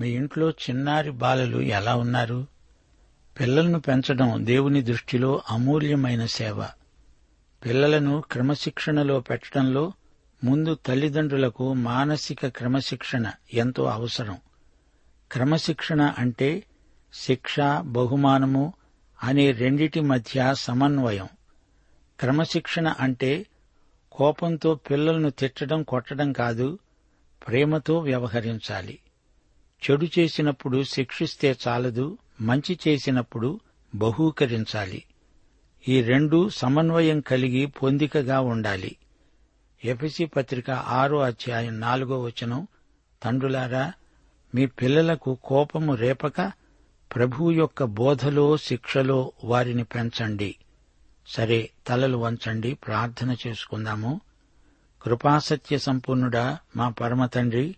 మీ 0.00 0.08
ఇంట్లో 0.08 0.50
చిన్నారి 0.50 1.10
బాలలు 1.10 1.58
ఎలా 1.58 1.94
ఉన్నారు? 1.96 2.46
పిల్లలను 3.40 3.80
పెంచడం 3.80 4.46
దేవుని 4.46 4.82
దృష్టిలో 4.82 5.42
అమూల్యమైన 5.50 6.26
సేవ. 6.26 6.66
పిల్లలను 7.66 8.20
క్రమశిక్షణలో 8.20 9.20
పెట్టడంలో 9.20 9.92
ముందు 10.44 10.74
తల్లిదండ్రులకు 10.74 11.72
మానసిక 11.74 12.46
క్రమశిక్షణ 12.46 13.32
ఎంతో 13.54 13.84
అవసరం. 13.84 14.38
క్రమశిక్షణ 15.32 16.14
అంటే 16.18 16.64
శిక్ష 17.14 17.56
బహుమానము 17.80 18.72
అనే 19.22 19.52
రెండిటి 19.52 20.00
మధ్య 20.00 20.54
సమన్వయం. 20.54 21.28
క్రమశిక్షణ 22.20 22.94
అంటే 23.00 23.46
కోపంతో 24.12 24.74
పిల్లలను 24.74 25.30
తిట్టడం 25.30 25.82
కొట్టడం 25.82 26.32
కాదు 26.32 26.78
ప్రేమతో 27.48 27.98
వ్యవహరించాలి. 27.98 28.98
చెడు 29.82 30.06
చేసినప్పుడు 30.18 30.82
శిక్షిస్తే 30.82 31.56
చాలదు 31.68 32.18
మంచి 32.40 32.78
చేసినప్పుడు 32.88 33.60
బహూకరించాలి. 33.94 35.04
ఈ 35.88 36.02
రెండు 36.02 36.48
సమన్వయం 36.48 37.20
కలిగి 37.20 37.66
పొందికగా 37.66 38.40
ఉండాలి. 38.40 38.96
ఎఫెసి 39.84 40.26
పత్రిక 40.26 40.70
ఆరో 40.70 41.20
అధ్యాయం 41.20 41.80
నాలుగో 41.80 42.22
వచనం 42.22 42.66
తండ్రులారా 43.22 43.92
మీ 44.54 44.66
పిల్లలకు 44.66 45.38
కోపము 45.44 45.94
రేపక 45.94 46.52
ప్రభువు 47.14 47.50
యొక్క 47.50 47.84
బోధలో 47.84 48.56
శిక్షలో 48.56 49.32
వారిని 49.44 49.84
పెంచండి. 49.84 50.56
సరే 51.26 51.70
తలలు 51.86 52.16
వంచండి 52.16 52.74
ప్రార్థన 52.74 53.36
చేసుకుందాము. 53.46 54.20
కృపాసత్య 55.02 55.78
సంపూర్ణుడా 55.78 56.58
మా 56.76 56.88
పరమతండ్రి 56.88 57.76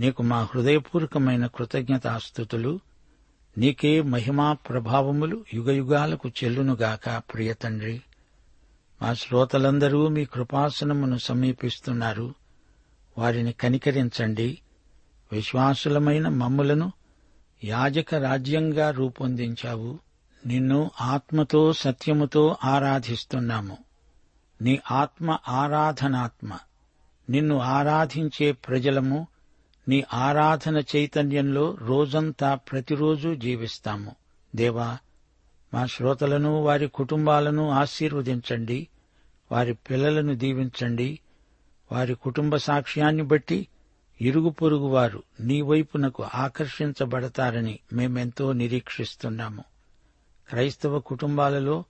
నీకు 0.00 0.22
మా 0.22 0.42
హృదయపూర్వకమైన 0.42 1.46
కృతజ్ఞతాస్థుతులు 1.46 2.80
నీకే 3.58 4.02
మహిమా 4.02 4.52
ప్రభావములు 4.52 5.44
యుగయుగాలకు 5.54 6.28
చెల్లునుగాక 6.28 7.22
ప్రియ 7.34 7.52
తండ్రి. 7.52 8.02
మా 9.02 9.14
శ్రోతలందరూ 9.14 10.08
మీ 10.08 10.24
కృపాసనమును 10.24 11.16
సమీపిస్తున్నారు. 11.16 12.34
వారిని 13.18 13.52
కనికరించండి. 13.52 14.58
విశ్వాసులమైన 15.32 16.28
మమ్ములను 16.28 16.92
యాజక 17.64 18.14
రాజ్యంగా 18.14 18.90
రూపొందించావు. 18.90 19.98
నిన్ను 20.46 20.90
ఆత్మతో 21.00 21.72
సత్యముతో 21.72 22.56
ఆరాధిస్తున్నాము. 22.64 23.76
నీ 24.62 24.78
ఆత్మ 24.90 25.38
ఆరాధనాత్మ. 25.48 26.58
నిన్ను 27.30 27.58
ఆరాధించే 27.58 28.52
ప్రజలము 28.52 29.26
నీ 29.88 30.04
ఆరాధన 30.14 30.82
చైతన్యంలో 30.96 31.76
రోజంతా 31.80 32.54
ప్రతిరోజు 32.54 33.34
జీవిస్తాము. 33.34 34.12
దేవా 34.56 34.98
మా 35.74 35.86
శ్రోతలను 35.86 36.62
వారి 36.62 36.88
కుటుంబాలను 36.88 37.70
ఆశీర్వదించండి. 37.70 38.88
వారి 39.52 39.74
పిల్లలను 39.74 40.34
దీవించండి. 40.34 41.20
వారి 41.92 42.14
కుటుంబ 42.14 42.56
సాక్ష్యాన్ని 42.56 43.22
బట్టి 43.22 43.66
ఇరుగు 44.20 44.48
పొరుగు 44.48 44.86
వారు 44.86 45.22
నీ 45.40 45.60
వైపునకు 45.60 46.24
ఆకర్షించబడతారని 46.34 47.78
మేమెంతో 47.92 48.52
నిరీక్షిస్తున్నాము. 48.52 49.64
క్రైస్తవ 50.48 50.98
కుటుంబాలలో 50.98 51.84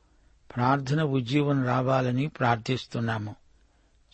ప్రార్థన 0.56 1.02
ఉజ్జీవం 1.02 1.64
రావాలని 1.64 2.28
ప్రార్థిస్తున్నాము. 2.28 3.34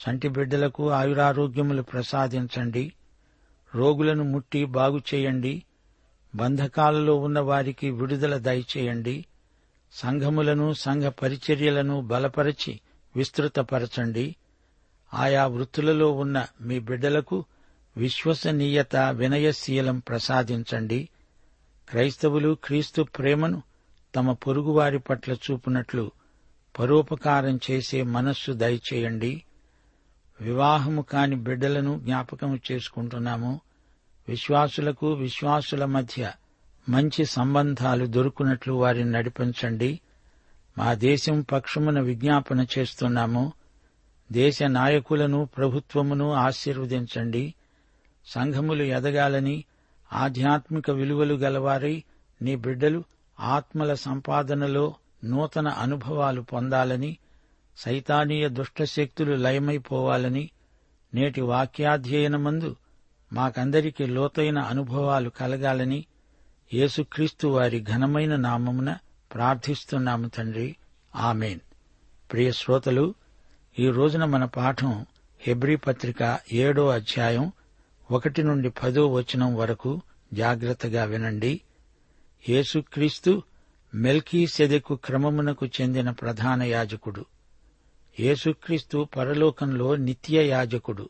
చంటి 0.00 0.28
బిడ్డలకు 0.28 0.90
ఆయురారోగ్యములు 0.90 1.82
ప్రసాదించండి. 1.82 2.92
రోగులను 3.74 4.24
ముట్టి 4.24 4.64
బాగు 4.64 5.00
చేయండి. 5.14 5.62
బంధకాలలో 6.34 7.16
ఉన్న 7.16 7.40
వారికి 7.40 7.90
విడుదల 7.90 8.36
దయచేయండి. 8.36 9.26
సంఘములను 9.92 10.72
సంఘ 10.72 11.02
పరిచర్యలను 11.02 12.00
బలపరచి 12.00 12.80
విస్తృతపరచండి. 13.16 14.36
ఆయా 15.14 15.46
వృత్తులలో 15.46 16.12
ఉన్న 16.12 16.46
మీ 16.60 16.78
బిడ్డలకు 16.78 17.44
విశ్వసనీయత 17.96 18.96
వినయశీలం 18.96 19.98
ప్రసాదించండి. 19.98 21.08
క్రైస్తవులు 21.88 22.58
క్రీస్తు 22.64 23.02
ప్రేమను 23.02 23.62
తమ 24.14 24.32
పొరుగువారి 24.32 24.98
పట్ల 24.98 25.32
చూపునట్లు 25.32 26.10
పరోపకారం 26.78 27.60
చేసే 27.70 28.02
మనస్సు 28.02 28.52
దయచేయండి. 28.52 29.42
వివాహము 30.40 31.02
కాని 31.02 31.36
బిడ్డలను 31.36 32.00
జ్ఞాపకం 32.04 32.60
చేసుకుంటున్నాము. 32.72 33.60
విశ్వాసులకు 34.28 35.12
విశ్వాసుల 35.12 35.84
మధ్య 35.84 36.32
మంచి 36.88 37.24
సంబంధాలు 37.24 38.06
దొరుకునట్లు 38.06 38.72
వారిని 38.72 39.10
నడిపించండి. 39.10 40.00
మా 40.78 40.94
దేశం 40.94 41.40
పక్షమున 41.52 42.00
విజ్ఞాపన 42.00 42.66
చేస్తున్నాము. 42.78 43.52
దేశ 44.32 44.62
నాయకులను 44.62 45.48
ప్రభుత్వమును 45.56 46.32
ఆశీర్వదించండి. 46.32 47.54
సంఘములు 48.26 48.82
ఎదగాలని 48.82 49.64
ఆధ్యాత్మిక 50.12 50.90
విలువలు 50.90 51.34
గలవారై 51.34 52.02
నీ 52.42 52.56
బిడ్డలు 52.56 53.04
ఆత్మల 53.40 53.94
సంపాదనలో 53.94 54.94
నూతన 55.24 55.68
అనుభవాలు 55.68 56.40
పొందాలని 56.40 57.16
సైతానీయ 57.80 58.48
దుష్టశక్తులు 58.48 59.34
లయమైపోవాలని 59.34 60.50
నేటి 61.14 61.40
వాక్యాధ్యయనమందు 61.40 62.76
మాకందరికీ 63.32 64.06
లోతైన 64.06 64.58
అనుభవాలు 64.58 65.30
కలగాలని 65.30 66.04
యేసుక్రీస్తు 66.74 67.48
వారి 67.48 67.80
ఘనమైన 67.80 68.36
నామమున 68.36 68.96
ప్రార్థిస్తున్నాము 69.34 70.28
తండ్రి. 70.28 70.76
ఆమెన్. 71.16 71.60
ప్రియ 72.32 72.52
శ్రోతలు 72.52 73.14
ఈ 73.78 73.90
రోజున 73.90 74.24
మన 74.24 74.44
పాఠం 74.44 75.06
హెబ్రీ 75.40 75.76
పత్రిక 75.76 76.40
ఏడో 76.52 76.88
అధ్యాయం 76.88 77.52
ఒకటి 78.10 78.42
నుండి 78.42 78.70
పదో 78.70 79.06
వచనం 79.06 79.56
వరకు 79.56 80.00
జాగ్రత్తగా 80.32 81.04
వినండి. 81.04 81.60
యేసుక్రీస్తు 82.48 83.42
మెల్కీ 83.94 84.46
సెదెకు 84.46 84.94
క్రమమునకు 84.94 85.66
చెందిన 85.66 86.10
ప్రధాన 86.10 86.62
యాజకుడు. 86.62 87.24
యేసుక్రీస్తు 88.20 89.08
పరలోకంలో 89.16 89.96
నిత్య 89.96 90.46
యాజకుడు 90.46 91.08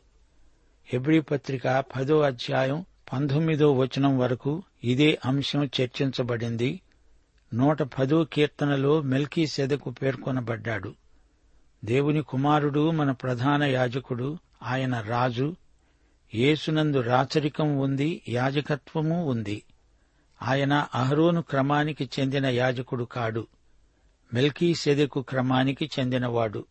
హెబ్రీ 0.85 1.19
పత్రిక 1.19 1.83
పదో 1.95 2.21
అధ్యాయం 2.21 2.85
పంతొమ్మిదో 3.13 3.73
వచనం 3.73 4.17
వరకు 4.17 4.63
ఇదే 4.83 5.19
అంశం 5.25 5.65
చర్చించబడింది. 5.65 6.81
నూట 7.53 7.81
పదో 7.81 8.23
కీర్తనలో 8.23 9.01
మెల్కీ 9.01 9.47
సెదకు 9.47 9.89
పేర్కొనబడ్డాడు. 9.89 10.95
దేవుని 11.85 12.21
కుమారుడు 12.21 12.91
మన 12.91 13.11
ప్రధాన 13.11 13.63
యాజకుడు 13.63 14.37
ఆయన 14.63 14.99
రాజు. 14.99 15.55
యేసునందు 16.35 16.99
రాచరికం 17.01 17.77
ఉంది 17.77 18.21
యాజకత్వము 18.29 19.25
ఉంది. 19.25 19.63
ఆయన 20.41 20.87
అహరోను 20.95 21.41
క్రమానికి 21.41 22.09
చెందిన 22.19 22.45
యాజకుడు 22.45 23.03
కాడు. 23.03 23.47
మెల్కీ 24.33 24.75
సెదకు 24.75 25.21
క్రమానికి 25.21 25.89
చెందినవాడు. 25.99 26.65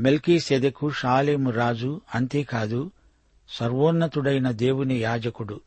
మెల్కీ 0.00 0.40
సెదకు 0.40 0.90
షాలేము 0.90 1.50
రాజు 1.50 2.00
అంతేకాదు 2.14 2.90
సర్వోన్నతుడైన 3.48 4.50
దేవుని 4.50 4.94
యాజకుడు. 4.94 5.60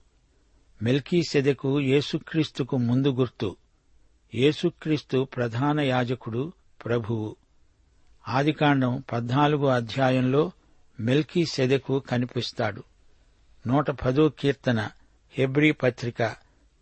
మెల్కీ 0.83 1.23
సెదకు 1.23 1.79
యేసుక్రీస్తుకు 1.79 2.77
ముందు 2.77 3.11
గుర్తు. 3.11 3.55
యేసుక్రీస్తు 4.35 5.27
ప్రధాన 5.35 5.79
యాజకుడు 5.79 6.51
ప్రభువు. 6.85 7.35
ఆదికాండం 8.27 9.03
పద్నాలుగో 9.11 9.67
అధ్యాయంలో 9.67 10.51
మెల్కీ 10.99 11.45
సెదెకు 11.45 11.99
కనిపిస్తాడు. 11.99 12.83
నూట 13.67 13.91
పదో 13.91 14.29
కీర్తన 14.29 14.89
హెబ్రీ 15.33 15.71
పత్రిక. 15.71 16.35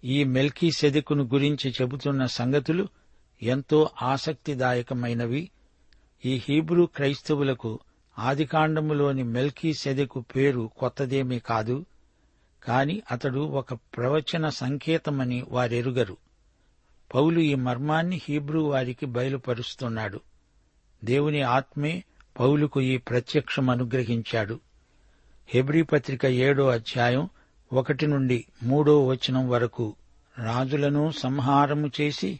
ఈ 0.03 0.23
మెల్కీ 0.23 0.71
సెదెకును 0.71 1.23
గురించి 1.23 1.73
చెబుతున్న 1.81 2.25
సంగతులు 2.25 2.87
ఎంతో 3.41 3.89
ఆసక్తిదాయకమైనవి. 4.01 5.49
ఈ 6.25 6.41
హీబ్రూ 6.49 6.85
క్రైస్తవులకు 6.85 7.79
ఆదికాండములోని 8.19 9.23
మెల్కీ 9.23 9.73
సెదెకు 9.73 10.19
పేరు 10.19 10.71
కొత్తదేమీ 10.77 11.39
కాదు 11.39 11.85
కాని 12.63 13.01
అతడు 13.11 13.39
ఒక 13.39 13.73
ప్రవచన 13.73 14.49
సంకేతమని 14.49 15.45
వారెరుగరు. 15.49 16.17
పౌలు 17.15 17.39
ఈ 17.39 17.55
మర్మాన్ని 17.55 18.21
హీబ్రూ 18.29 18.63
వారికి 18.63 19.05
బయలుపరుస్తున్నాడు. 19.05 20.19
దేవుని 21.03 21.41
ఆత్మే 21.41 22.03
పౌలుకు 22.39 22.81
ఈ 22.81 22.97
ప్రత్యక్షం 22.97 23.69
అనుగ్రహించాడు 23.69 24.59
హెబ్రీ 25.49 25.81
పత్రిక 25.81 26.25
ఏడో 26.25 26.67
అధ్యాయం 26.67 27.29
ఒకటి 27.73 28.07
నుండి 28.07 28.45
మూడో 28.63 29.07
వచనం 29.07 29.49
వరకు 29.49 29.95
రాజులను 30.39 31.11
సంహారము 31.11 31.91
చేసి 32.01 32.39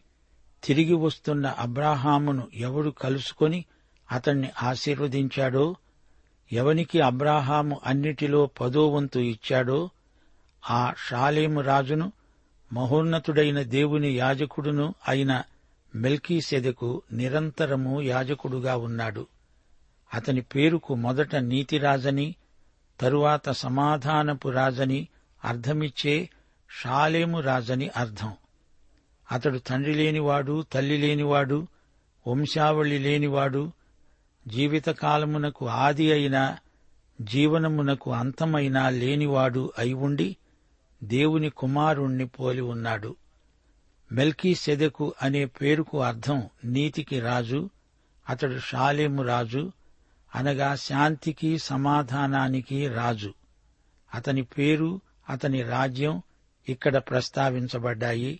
తిరిగి 0.63 0.94
వస్తున్న 0.94 1.48
అబ్రాహామును 1.48 2.48
ఎవడు 2.54 2.89
కలుసుకొని 2.89 3.65
అతణ్ణి 4.12 4.50
ఆశీర్వదించాడో? 4.63 5.75
ఎవనికి 6.51 7.01
అబ్రాహాము 7.01 7.81
అన్నిటిలో 7.86 8.45
పదోవంతు 8.45 9.19
ఇచ్చాడో? 9.19 9.89
ఆ 10.69 10.94
షాలేము 11.07 11.62
రాజును 11.62 12.12
మహోన్నతుడైన 12.74 13.62
దేవుని 13.62 14.18
యాజకుడును 14.18 14.95
అయిన 15.07 15.44
మెల్కీసెదకు 15.95 17.01
నిరంతరము 17.13 18.01
యాజకుడుగా 18.01 18.75
ఉన్నాడు. 18.75 19.27
అతని 20.13 20.42
పేరుకు 20.42 20.95
మొదట 20.95 21.36
నీతిరాజని 21.36 22.36
తరువాత 23.00 23.50
సమాధానపు 23.50 24.50
రాజని 24.50 25.07
అర్థమిచ్చే 25.45 26.30
షాలేము 26.81 27.39
రాజని 27.39 27.89
అర్థం. 27.98 28.33
అతడు 29.32 29.58
తండ్రి 29.58 29.94
లేనివాడు 29.94 30.66
తల్లి 30.72 30.98
లేనివాడు 30.98 31.68
వంశావళి 32.28 33.00
లేనివాడు 33.00 33.72
జీవితకాలమునకు 34.48 35.68
ఆది 35.68 36.12
అయిన 36.12 36.58
జీవనమునకు 37.22 38.14
అంతమైనా 38.14 38.90
లేనివాడు 38.90 39.74
అయి 39.78 39.94
ఉండి 39.94 40.38
దేవుని 41.04 41.50
కుమారుణ్ణి 41.50 42.26
పోలి 42.26 42.62
ఉన్నాడు. 42.62 43.16
మెల్కీ 44.12 44.56
సెదెకు 44.56 45.14
అనే 45.22 45.46
పేరుకు 45.46 46.02
అర్థం 46.02 46.44
నీతికి 46.66 47.20
రాజు 47.20 47.70
అతడు 48.30 48.60
షాలేము 48.60 49.24
రాజు 49.24 49.72
అనగా 50.36 50.76
శాంతికి 50.76 51.58
సమాధానానికి 51.58 52.88
రాజు. 52.88 53.34
అతని 54.14 54.44
పేరు 54.44 55.02
అతని 55.30 55.62
రాజ్యం 55.62 56.22
ఇక్కడ 56.70 56.98
ప్రస్తావించబడ్డాయి. 56.98 58.40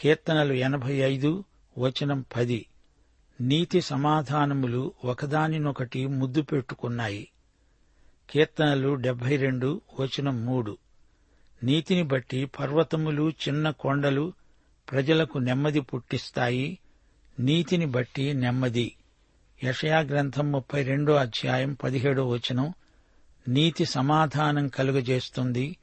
కీర్తనలు 0.00 0.52
ఎనభై 0.52 0.94
ఐదు 0.94 1.44
వచనం 1.78 2.24
పది. 2.36 2.66
నీతి 3.40 3.80
సమాధానములు 3.80 4.92
ఒకదానినొకటి 5.04 6.06
ముద్దు 6.06 6.42
పెట్టుకున్నాయి. 6.42 7.28
కీర్తనలు 8.30 8.94
డెబ్బై 8.94 9.36
రెండు 9.36 9.80
వచనం 10.00 10.46
మూడు. 10.46 10.78
నీతిని 11.62 12.02
బట్టి 12.02 12.44
పర్వతములు 12.44 13.30
చిన్న 13.30 13.70
కొండలు 13.70 14.32
ప్రజలకు 14.90 15.38
నెమ్మది 15.38 15.80
పుట్టిస్తాయి. 15.80 16.78
నీతిని 17.40 17.86
బట్టి 17.86 18.34
నెమ్మది. 18.34 18.96
యషయా 19.64 20.00
గ్రంథం 20.00 20.52
ముప్పై 20.52 20.82
రెండో 20.82 21.14
అధ్యాయం 21.14 21.74
పదిహేడో 21.74 22.28
వచనం. 22.28 22.74
నీతి 23.48 23.84
సమాధానం 23.84 24.68
కలుగజేస్తుంది. 24.68 25.76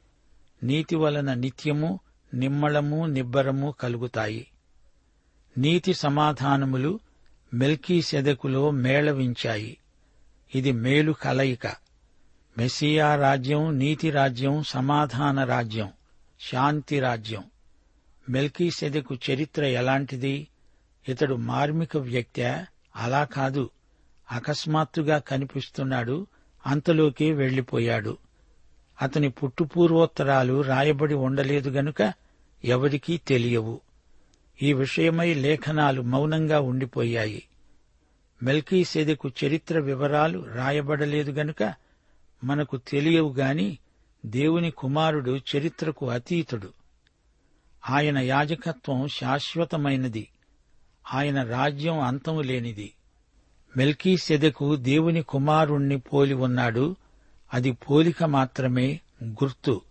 నీతి 0.63 0.95
వలన 0.95 1.33
నిత్యము 1.33 1.99
నిమ్మళము 2.33 3.05
నిబ్బరము 3.05 3.75
కలుగుతాయి. 3.79 4.47
నీతి 5.57 5.93
సమాధానములు 5.93 6.99
మెల్కీ 7.53 8.01
సెదకులో 8.01 8.71
మేళవించాయి. 8.71 9.77
ఇది 10.55 10.71
మేలు 10.71 11.11
కలయిక. 11.11 11.67
మెస్సియా 12.57 13.15
రాజ్యం 13.15 13.79
నీతి 13.79 14.11
రాజ్యం 14.11 14.63
సమాధాన 14.63 15.43
రాజ్యం 15.43 15.91
శాంతి 16.51 16.99
రాజ్యం. 16.99 17.43
మెల్కీ 18.29 18.71
సెదకు 18.71 19.15
చరిత్ర 19.15 19.63
ఎలాంటిది? 19.63 20.47
ఇతడు 21.09 21.35
మార్మిక 21.35 21.97
వ్యక్త్యా 21.97 22.65
అలా 22.95 23.23
కాదు. 23.23 23.69
అకస్మాత్తుగా 24.31 25.17
కనిపిస్తున్నాడు. 25.17 26.27
అంతలోకి 26.67 27.31
వెళ్ళిపోయాడు 27.31 28.17
అతని 29.01 29.29
పుట్టుపూర్వోత్తరాలు 29.29 30.61
రాయబడి 30.61 31.13
ఉండలేదు 31.13 31.69
గనుక 31.69 32.13
ఎవరికీ 32.65 33.17
తెలియవు. 33.17 33.81
ఈ 34.61 34.73
విషయమై 34.73 35.33
లేఖనాలు 35.33 36.01
మౌనంగా 36.01 36.59
ఉండిపోయాయి. 36.59 37.43
మెల్కీసెదెకు 38.43 39.31
చరిత్ర 39.45 39.79
వివరాలు 39.79 40.45
రాయబడలేదు 40.53 41.31
గనుక 41.31 41.73
మనకు 42.43 42.77
తెలియవు 42.77 43.33
గాని 43.33 43.77
దేవుని 44.25 44.71
కుమారుడు 44.71 45.37
చరిత్రకు 45.37 46.09
అతీతుడు. 46.09 46.73
ఆయన 47.89 48.17
యాజకత్వం 48.17 49.07
శాశ్వతమైనది. 49.07 50.27
ఆయన 51.13 51.43
రాజ్యం 51.43 51.99
అంతము 51.99 52.41
లేనిది. 52.41 52.93
మెల్కీసెదెకు 53.77 54.75
దేవుని 54.75 55.21
కుమారుణ్ణి 55.21 55.97
పోలి 55.97 56.33
ఉన్నాడు 56.33 56.95
అది 57.53 57.71
పోలిక 57.71 58.23
మాత్రమే 58.23 58.99
గుర్తు. 59.23 59.81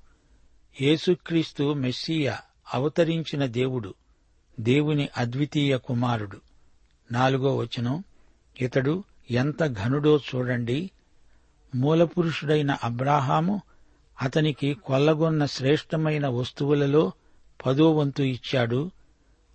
యేసుక్రీస్తు 0.80 1.72
మెస్సియ 1.72 2.32
అవతరించిన 2.74 3.46
దేవుడు 3.46 3.94
దేవుని 4.60 5.08
అద్వితీయ 5.16 5.76
కుమారుడు. 5.76 6.40
నాలుగో 7.12 7.56
వచనం 7.56 8.04
ఇతడు 8.60 9.04
ఎంత 9.30 9.66
ఘనుడో 9.66 10.16
చూడండి. 10.16 10.90
మూలపురుషుడైన 11.74 12.76
అబ్రాహాము 12.84 13.62
అతనికి 14.22 14.74
కొల్లగొన్న 14.74 15.46
శ్రేష్టమైన 15.46 16.28
వస్తువులలో 16.28 17.12
పదో 17.66 17.92
వంతు 17.92 18.22
ఇచ్చాడు. 18.22 18.90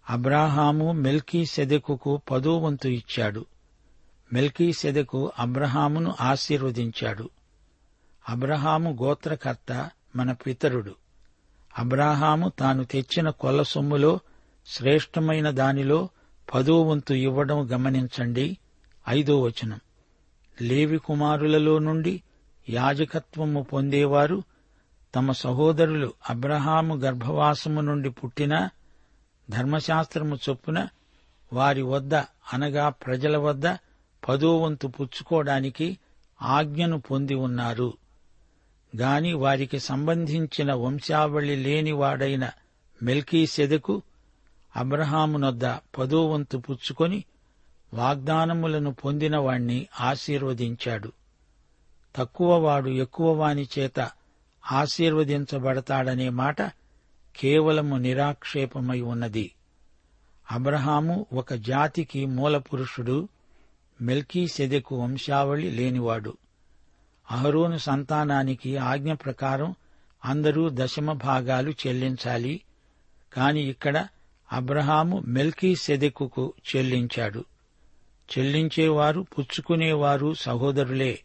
అబ్రాహాము 0.09 0.91
మెల్కీ 0.91 1.45
సెదెకుకు 1.45 2.21
పదో 2.31 2.57
వంతు 2.57 2.87
ఇచ్చాడు. 2.87 3.45
మెల్కీ 4.33 4.73
సెదెకు 4.73 5.31
అబ్రహామును 5.39 6.15
ఆశీర్వదించాడు. 6.21 7.29
అబ్రహాము 8.29 8.97
గోత్రకర్త 9.03 9.89
మన 10.15 10.31
పితరుడు. 10.31 10.95
అబ్రాహాము 11.77 12.49
తాను 12.59 12.83
తెచ్చిన 12.83 13.29
కొల్ల 13.29 13.61
సొమ్ములో 13.61 14.19
శ్రేష్టమైన 14.67 15.49
దానిలో 15.49 16.09
పదో 16.53 16.83
వంతు 16.83 17.13
ఇవ్వడం 17.13 17.71
గమనించండి. 17.71 18.57
ఐదో 19.09 19.41
వచనం. 19.41 19.79
లేవి 20.61 20.97
కుమారులలో 20.97 21.79
నుండి 21.79 22.23
యాజకత్వము 22.69 23.63
పొందేవారు 23.63 24.43
తమ 25.15 25.31
సహోదరులు 25.31 26.13
అబ్రహాము 26.29 26.95
గర్భవాసము 26.95 27.81
నుండి 27.81 28.09
పుట్టిన 28.09 28.69
ధర్మశాస్త్రము 29.49 30.37
చొప్పున 30.49 30.87
వారి 31.53 31.81
వద్ద 31.81 32.15
అనగా 32.53 32.89
ప్రజల 32.89 33.37
వద్ద 33.37 33.63
పదో 34.29 34.57
వంతు 34.57 34.87
పుచ్చుకోవడానికి 34.87 35.97
ఆజ్ఞను 36.41 37.01
పొంది 37.01 37.35
ఉన్నారు. 37.35 37.93
గాని 38.95 39.33
వారికి 39.33 39.79
సంబంధించిన 39.79 40.73
వంశావళి 40.73 41.55
లేనివాడైన 41.55 42.49
మెల్కీ 43.03 43.47
సెదకు 43.47 44.01
అబ్రహామునొద్ద 44.75 45.65
పదో 45.97 46.29
వంతు 46.29 46.57
పుచ్చుకొని 46.57 47.23
వాగ్దానములను 47.93 48.93
పొందినవాణ్ణి 48.93 49.87
ఆశీర్వదించాడు. 49.99 51.11
తక్కువవాడు 52.15 52.89
ఎక్కువవాని 52.89 53.67
చేత 53.79 54.09
ఆశీర్వదించబడతాడనే 54.71 56.29
మాట 56.29 56.61
కేవలము 57.35 57.95
నిరాక్షేపమై 57.95 59.01
ఉన్నది. 59.01 59.51
అబ్రహాము 60.51 61.25
ఒక 61.33 61.53
జాతికి 61.53 62.25
మూలపురుషుడు 62.25 63.29
మెల్కీసెదెకు 64.01 64.95
వంశావళి 64.95 65.71
లేనివాడు. 65.71 66.37
అహరోను 67.31 67.77
సంతానానికి 67.77 68.77
ఆజ్ఞ 68.77 69.13
ప్రకారం 69.13 69.75
అందరూ 70.25 70.69
దశమ 70.73 71.13
భాగాలు 71.13 71.71
చెల్లించాలి. 71.71 72.61
కాని 73.33 73.61
ఇక్కడ 73.61 74.07
అబ్రహాము 74.51 75.23
మెల్కీ 75.27 75.75
సెదెకుకు 75.75 76.53
చెల్లించాడు. 76.75 77.45
చెల్లించేవారు 78.37 79.21
పుచ్చుకునేవారు 79.21 80.33
సహోదరులే. 80.33 81.19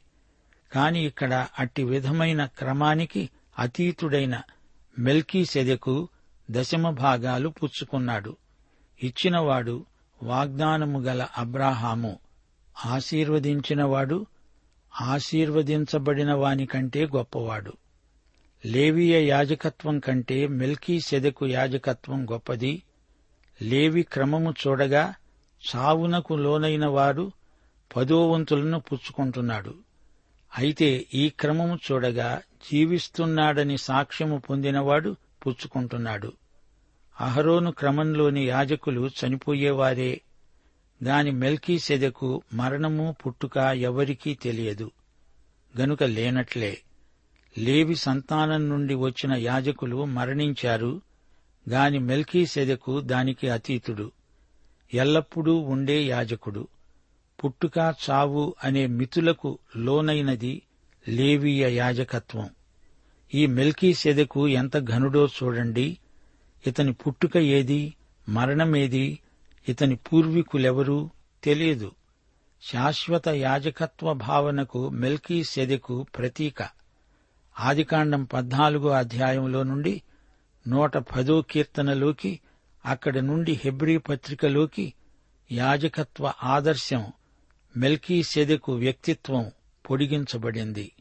కాని 0.72 1.06
ఇక్కడ 1.06 1.46
అట్టి 1.58 1.84
విధమైన 1.84 2.44
క్రమానికి 2.44 3.30
అతీతుడైన 3.58 4.40
మెల్కీ 4.98 5.44
సెదెకు 5.44 6.08
దశమ 6.50 6.90
భాగాలు 6.90 7.48
పుచ్చుకున్నాడు. 7.48 8.36
ఇచ్చినవాడు 9.02 9.86
వాగ్దానము 10.22 11.00
గల 11.00 11.26
అబ్రాహాము 11.38 12.18
ఆశీర్వదించినవాడు 12.86 14.26
ఆశీర్వదించబడిన 15.00 16.32
వానికంటే 16.32 17.06
గొప్పవాడు. 17.06 17.72
లేవీయ 18.66 19.28
యాజకత్వం 19.28 19.98
కంటే 19.98 20.46
మెల్కీ 20.46 21.00
సెదకు 21.00 21.46
యాజకత్వం 21.46 22.30
గొప్పది. 22.32 22.82
లేవి 23.62 24.02
క్రమము 24.02 24.54
చూడగా 24.66 25.14
చావునకు 25.76 26.34
లోనైన 26.34 26.86
వాడు 26.86 27.32
పదోవంతులను 27.96 28.80
పుచ్చుకుంటున్నాడు. 28.80 29.74
అయితే 30.58 31.06
ఈ 31.14 31.28
క్రమము 31.28 31.78
చూడగా 31.92 32.42
జీవిస్తున్నాడని 32.72 33.78
సాక్ష్యము 33.78 34.38
పొందినవాడు 34.38 35.16
పుచ్చుకుంటున్నాడు. 35.46 36.32
అహరోను 37.20 37.72
క్రమంలోని 37.72 38.44
యాజకులు 38.44 39.10
చనిపోయేవారే 39.24 40.20
దాని 41.02 41.30
మెల్కీ 41.30 41.78
సెదకు 41.78 42.42
మరణము 42.52 43.16
పుట్టుక 43.26 43.56
ఎవరికీ 43.56 44.34
తెలియదు. 44.34 44.90
గనుక 45.80 46.02
లేనట్లే 46.02 46.78
లేవి 47.58 47.94
సంతానం 47.94 48.68
నుండి 48.68 48.94
వచ్చిన 48.94 49.32
యాజకులు 49.32 50.04
మరణించారు 50.04 51.00
గాని 51.68 51.98
మెల్కీ 51.98 52.46
సెదకు 52.46 53.00
దానికి 53.00 53.48
అతీతుడు. 53.48 54.12
ఎల్లప్పుడూ 54.94 55.56
ఉండే 55.56 56.02
యాజకుడు. 56.04 56.68
పుట్టుక 57.44 57.94
చావు 58.10 58.54
అనే 58.64 58.86
మితులకు 58.86 59.58
లోనైనది 59.76 60.62
లేవీయ 61.08 61.74
యాజకత్వం. 61.76 62.50
ఈ 63.34 63.46
మెల్కీ 63.46 63.94
సెదకు 63.94 64.48
ఎంత 64.48 64.78
ఘనుడో 64.78 65.26
చూడండి. 65.26 65.98
ఇతని 66.66 66.92
పుట్టుక 66.92 67.36
ఏది 67.36 67.94
మరణమేది 68.28 69.18
ఇతని 69.68 69.96
పూర్వీకులెవరూ 69.96 71.10
తెలియదు. 71.44 71.92
శాశ్వత 72.62 73.28
యాజకత్వ 73.28 74.12
భావనకు 74.12 74.88
మెల్కీ 74.88 75.44
సెదెకు 75.44 76.06
ప్రతీక. 76.18 76.68
ఆదికాండం 77.60 78.24
పద్నాలుగో 78.24 78.88
అధ్యాయంలో 78.88 79.62
నుండి 79.62 80.02
నూట 80.68 80.96
పదో 80.96 81.42
కీర్తనలోకి 81.42 82.40
అక్కడి 82.86 83.20
నుండి 83.20 83.60
హెబ్రీ 83.64 83.98
పత్రికలోకి 83.98 84.94
యాజకత్వ 85.52 86.32
ఆదర్శం 86.42 87.12
మెల్కీ 87.76 88.22
సెదెకు 88.22 88.72
వ్యక్తిత్వం 88.72 89.50
పొడిగించబడింది. 89.90 90.92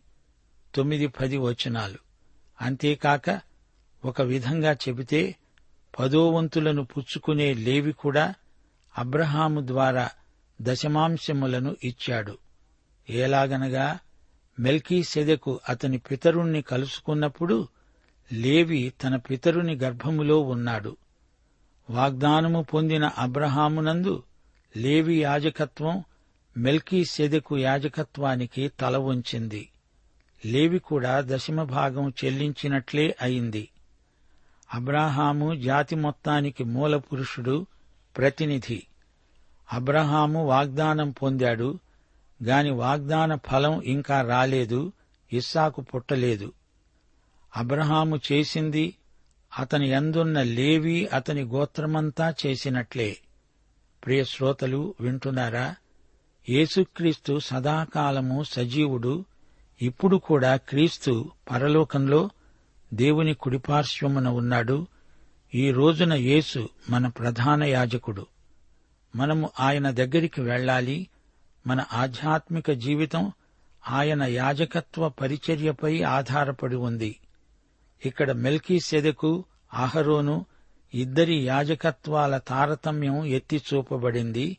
తొమ్మిది 0.75 1.07
పది 1.07 1.37
వచనాలు. 1.37 1.97
అంతేకాక 2.61 3.41
ఒక 4.05 4.21
విధంగా 4.21 4.73
చెబితే 4.73 5.35
పదోవంతులను 5.99 6.85
పుచ్చుకునే 6.85 7.53
లేవి 7.53 7.91
కూడా 7.91 8.33
అబ్రహాము 8.97 9.67
ద్వారా 9.67 10.09
దశమాంశములను 10.61 11.75
ఇచ్చాడు. 11.83 12.37
ఎలాగనగా 13.09 13.99
మెల్కీ 14.59 15.03
సెదెకు 15.03 15.59
అతని 15.69 15.97
పితరుణ్ణి 15.97 16.61
కలుసుకున్నప్పుడు 16.61 17.67
లేవి 18.33 18.93
తన 19.03 19.15
పితరుని 19.15 19.75
గర్భములో 19.75 20.39
ఉన్నాడు. 20.39 20.97
వాగ్దానము 21.89 22.61
పొందిన 22.63 23.05
అబ్రహామునందు 23.05 24.23
లేవి 24.77 25.21
యాజకత్వం 25.21 26.03
మెల్కీ 26.57 27.05
సెదెకు 27.05 27.57
యాజకత్వానికి 27.57 28.71
తల 28.79 28.97
వంచింది. 28.97 29.69
లేవి 30.45 30.79
కూడా 30.79 31.21
దశమ 31.25 31.63
భాగం 31.63 32.13
చెల్లించినట్లే 32.25 33.15
అయింది. 33.21 33.69
అబ్రాహాము 34.73 35.55
జాతి 35.55 35.95
మొత్తానికి 35.95 36.63
మూల 36.63 36.97
పురుషుడు 36.97 37.67
ప్రతినిధి. 38.17 38.87
అబ్రహాము 39.73 40.45
వాగ్దానం 40.45 41.11
పొందాడు 41.11 41.79
గాని 42.43 42.71
వాగ్దాన 42.71 43.35
ఫలం 43.35 43.81
ఇంకా 43.81 44.21
రాలేదు 44.21 44.91
ఇస్సాకు 45.33 45.81
పుట్టలేదు. 45.81 46.53
అబ్రహాము 47.57 48.19
చేసింది 48.31 48.97
అతని 49.59 49.89
ఎందున్న 49.89 50.41
లేవి 50.41 51.07
అతని 51.07 51.41
గోత్రమంతా 51.41 52.33
చేసినట్లే. 52.45 53.17
ప్రియ 54.05 54.23
శ్రోతలు 54.23 54.95
వింటున్నారా? 55.01 55.75
యేసుక్రీస్తు 56.49 57.39
సదాకాలము 57.39 58.43
సజీవుడు 58.43 59.25
ఇప్పుడు 59.81 60.17
కూడా 60.17 60.55
క్రీస్తు 60.55 61.31
పరలోకంలో 61.51 62.29
దేవుని 62.93 63.33
కుడిపార్శ్వమున 63.33 64.27
ఉన్నాడు. 64.27 64.87
ఈ 65.55 65.71
రోజున 65.71 66.13
యేసు 66.13 66.69
మన 66.89 67.07
ప్రధాన 67.07 67.63
యాజకుడు. 67.63 68.27
మనము 69.15 69.49
ఆయన 69.59 69.91
దగ్గరికి 69.91 70.41
వెళ్ళాలి. 70.41 71.07
మన 71.67 71.83
ఆధ్యాత్మిక 71.93 72.71
జీవితం 72.71 73.31
ఆయన 73.89 74.23
యాజకత్వ 74.23 75.09
పరిచర్యపై 75.09 76.01
ఆధారపడి 76.01 76.75
ఉంది. 76.75 77.19
ఇక్కడ 78.05 78.31
మెల్కీ 78.31 78.79
సెదకు 78.79 79.45
అహరోను 79.73 80.45
ఇద్దరి 80.93 81.35
యాజకత్వాల 81.35 82.37
తారతమ్యం 82.37 83.25
ఎత్తి 83.25 83.61
చూపబడింది. 83.73 84.57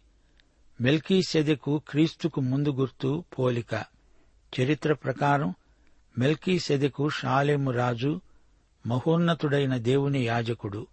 మెల్కీ 0.81 1.23
సెదకు 1.23 1.83
క్రీస్తుకు 1.89 2.41
ముందు 2.41 2.69
గుర్తు 2.69 3.25
పోలిక. 3.39 3.85
చరిత్ర 4.61 4.93
ప్రకారం 4.93 5.55
మెల్కీ 6.19 6.59
సెదకు 6.59 7.09
షాలెము 7.09 7.71
రాజు 7.71 8.21
మహోన్నతుడైన 8.87 9.77
దేవుని 9.77 10.25
యాజకుడు. 10.25 10.87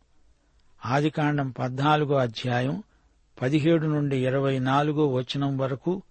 ఆదికాండం 0.86 1.50
పద్నాలుగో 1.50 2.16
అధ్యాయం 2.16 2.84
పదిహేడు 3.42 3.88
నుండి 3.88 4.26
ఇరవై 4.26 4.60
నాలుగో 4.60 5.08
వచనం 5.08 5.58
వరకు 5.58 6.02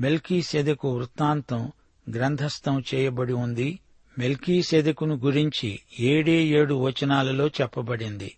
మెల్కీ 0.00 0.42
సెదకు 0.42 0.96
వృత్తాంతం 0.96 1.72
గ్రంథస్థం 2.14 2.84
చేయబడి 2.94 3.32
ఉంది. 3.32 3.78
మెల్కీ 4.18 4.62
సెదకును 4.62 5.14
గురించి 5.14 5.80
ఏడే 6.00 6.44
ఏడు 6.44 6.74
వచనాలలో 6.74 7.48
చెప్పబడింది. 7.48 8.36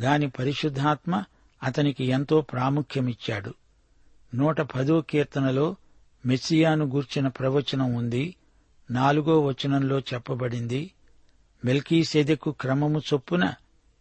గాని 0.00 0.28
పరిశుద్ధాత్మ 0.28 1.24
అతనికి 1.62 2.04
ఎంతో 2.04 2.40
ప్రాముఖ్యమిచ్చాడు. 2.40 3.54
నూట 4.34 4.60
పదో 4.60 5.00
కీర్తనలో 5.00 5.76
మెస్సియాను 6.26 6.84
గూర్చిన 6.84 7.28
ప్రవచనం 7.28 7.94
ఉంది. 7.94 8.36
నాలుగో 8.90 9.40
వచనంలో 9.40 9.98
చెప్పబడింది. 9.98 10.90
మెల్కీసెదెకు 11.64 12.50
క్రమము 12.50 12.98
చొప్పున 12.98 13.54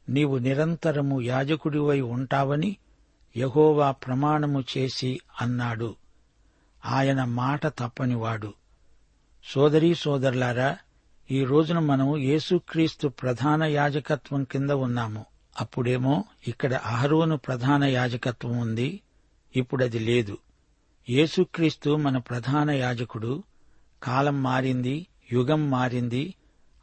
నీవు 0.09 0.37
నిరంతరము 0.37 1.21
యాజకుడివై 1.21 2.01
ఉంటావని 2.01 2.77
యహోవా 3.37 3.91
ప్రమాణము 3.91 4.63
చేసి 4.77 5.19
అన్నాడు. 5.41 5.95
ఆయన 6.85 7.23
మాట 7.23 7.67
తప్పనివాడు. 7.67 8.53
సోదరీ 9.43 9.95
సోదరులారా 9.95 10.77
ఈ 11.31 11.43
రోజున 11.43 11.79
మనం 11.79 12.17
యేసుక్రీస్తు 12.17 13.07
ప్రధాన 13.07 13.63
యాజకత్వం 13.63 14.43
కింద 14.43 14.69
ఉన్నాము. 14.69 15.25
అప్పుడేమో 15.61 16.23
ఇక్కడ 16.47 16.73
అహరోను 16.73 17.37
ప్రధాన 17.37 17.83
యాజకత్వం 17.83 18.57
ఉంది. 18.57 19.01
ఇప్పుడది 19.55 19.99
లేదు. 19.99 20.37
యేసుక్రీస్తు 21.09 21.95
మన 21.95 22.17
ప్రధాన 22.17 22.71
యాజకుడు. 22.71 23.43
కాలం 24.03 24.43
మారింది 24.43 25.07
యుగం 25.31 25.69
మారింది 25.69 26.33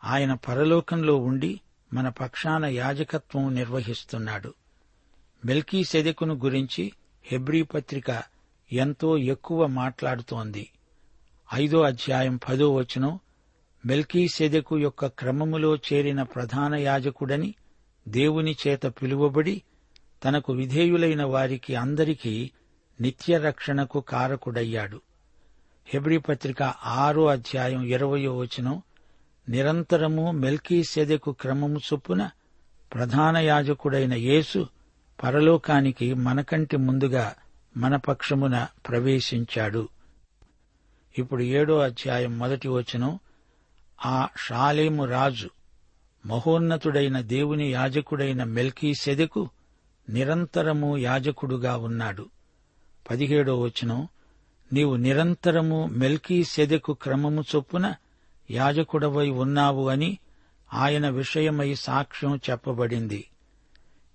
ఆయన 0.04 0.34
పరలోకంలో 0.34 1.16
ఉండి 1.16 1.60
మన 1.92 2.08
పక్షాన 2.08 2.64
యాజకత్వం 2.64 3.54
నిర్వహిస్తున్నాడు. 3.54 4.54
మెల్కీ 5.44 5.84
సెదెకును 5.84 6.34
గురించి 6.34 6.92
హెబ్రీ 7.24 7.62
పత్రిక 7.62 8.22
ఎంతో 8.72 9.18
ఎక్కువ 9.18 9.66
మాట్లాడుతోంది. 9.66 10.70
ఐదో 11.54 11.80
అధ్యాయం 11.80 12.36
పదో 12.36 12.74
వచనం 12.74 13.18
మెల్కీ 13.86 14.28
సెదెకు 14.28 14.78
యొక్క 14.78 15.06
క్రమములో 15.06 15.76
చేరిన 15.76 16.22
ప్రధాన 16.22 16.74
యాజకుడని 16.74 17.54
దేవుని 18.08 18.56
చేత 18.66 18.86
పిలువబడి 18.86 19.62
తనకు 20.24 20.52
విధేయులైన 20.52 21.24
వారికి 21.24 21.74
అందరికీ 21.74 22.50
నిత్య 23.00 23.38
రక్షణకు 23.38 24.00
కారకుడయ్యాడు. 24.00 25.00
హెబ్రీ 25.86 26.18
పత్రిక 26.18 26.62
ఆరో 26.84 27.26
అధ్యాయం 27.26 27.82
ఇరవయో 27.82 28.36
వచనం 28.36 28.82
నిరంతరము 29.50 30.30
మెల్కీ 30.30 30.84
సెదెకు 30.84 31.32
క్రమము 31.32 31.78
చొప్పున 31.78 32.30
ప్రధాన 32.94 33.36
యాజకుడైన 33.36 34.14
యేసు 34.14 34.68
పరలోకానికి 35.22 36.14
మనకంటి 36.14 36.76
ముందుగా 36.76 37.34
మన 37.76 37.96
పక్షమున 37.96 38.66
ప్రవేశించాడు. 38.88 39.88
ఇప్పుడు 41.18 41.42
ఏడో 41.42 41.78
అధ్యాయం 41.78 42.38
మొదటి 42.38 42.68
వచనం 42.68 43.18
ఆ 44.04 44.28
షాలేము 44.36 45.04
రాజు 45.04 45.50
మహోన్నతుడైన 46.26 47.20
దేవుని 47.20 47.70
యాజకుడైన 47.70 48.44
మెల్కీ 48.44 48.94
సెదెకు 48.94 49.48
నిరంతరము 50.08 50.98
యాజకుడుగా 50.98 51.76
ఉన్నాడు. 51.76 52.26
పదిహేడో 53.10 53.60
వచనం 53.60 54.08
నీవు 54.72 54.96
నిరంతరము 54.96 55.86
మెల్కీ 55.86 56.44
సెదెకు 56.44 56.92
క్రమము 56.92 57.44
చొప్పున 57.56 57.94
యాజకుడవై 58.50 59.30
ఉన్నావు 59.30 59.88
అని 59.88 60.18
ఆయన 60.74 61.08
విషయమై 61.08 61.74
సాక్ష్యం 61.74 62.40
చెప్పబడింది. 62.50 63.30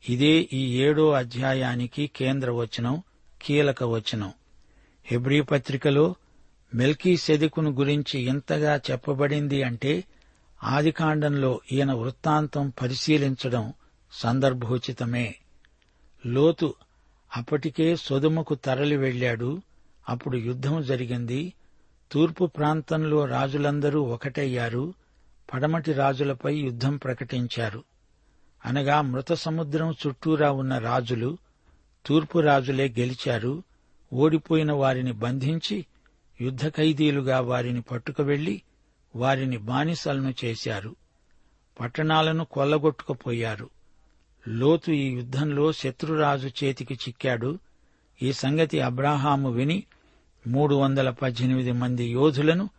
ఇదే 0.10 0.50
ఈ 0.54 0.82
ఏడో 0.82 1.12
అధ్యాయానికి 1.12 2.12
కేంద్ర 2.15 2.51
వచనం 2.51 3.04
కీలక 3.42 3.84
వచనం. 3.84 4.34
హెబ్రీ 5.06 5.42
పత్రికలో 5.42 6.15
మెల్కీ 6.75 7.18
సెదుకును 7.18 7.72
గురించి 7.72 8.20
ఇంతగా 8.20 8.82
చెప్పబడింది 8.92 9.63
అంటే 9.63 10.04
ఆదికాండంలో 10.63 11.62
ఈయన 11.72 11.94
వృత్తాంతం 11.94 12.74
పరిశీలించడం 12.82 13.74
సందర్భోచితమే. 14.12 15.36
లోతు 16.25 16.75
అప్పటికే 17.36 17.96
సొదుమకు 17.96 18.56
తరలి 18.56 18.98
వెళ్ళాడు 18.98 19.62
అప్పుడు 20.10 20.38
యుద్ధం 20.38 20.82
జరిగింది 20.82 21.54
తూర్పు 22.12 22.46
ప్రాంతంలో 22.46 23.26
రాజులందరూ 23.26 24.02
ఒకటయ్యారు. 24.02 24.94
పడమటి 25.54 25.94
రాజులపై 25.94 26.56
యుద్ధం 26.56 26.98
ప్రకటించారు. 26.98 27.84
అనగా 28.66 29.02
మృత 29.02 29.34
సముద్రం 29.34 29.92
చుట్టూరా 29.92 30.52
ఉన్న 30.52 30.78
రాజులు 30.78 31.38
తూర్పు 32.06 32.40
రాజులే 32.40 32.88
గెలిచారు. 33.00 33.64
ఓడిపోయిన 34.14 34.72
వారిని 34.72 35.12
బంధించి 35.12 35.86
యుద్ధ 36.42 36.68
ఖైదీలుగా 36.68 37.40
వారిని 37.40 37.82
పట్టుకువెళ్ళి 37.82 38.62
వారిని 39.16 39.58
బానిసలను 39.58 40.34
చేశారు. 40.46 40.96
పట్టణాలను 41.80 42.46
కొల్లగొట్టుకుపోయారు. 42.46 43.70
లోతు 44.48 44.92
ఈ 44.92 45.08
యుద్ధంలో 45.08 45.72
శత్రురాజు 45.72 46.48
చేతికి 46.48 46.94
చిక్కాడు. 46.94 47.60
ఈ 48.22 48.34
సంగతి 48.34 48.80
అబ్రాహాము 48.80 49.52
విని 49.52 49.84
మూడు 50.48 50.75
వందల 50.75 51.10
పద్దెనిమిది 51.10 51.72
మంది 51.72 52.06
యోధులను 52.06 52.70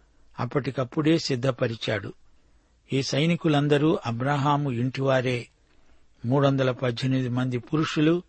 అప్పటికప్పుడే 0.41 1.19
సిద్ధపరిచాడు. 1.19 2.13
ఈ 2.93 3.03
సైనికులందరూ 3.03 3.99
అబ్రహాము 4.07 4.71
ఇంటివారే. 4.71 5.47
మూడు 6.27 6.47
వందల 6.47 6.71
పద్దెనిమిది 6.71 7.29
మంది 7.29 7.59
పురుషులు 7.59 8.23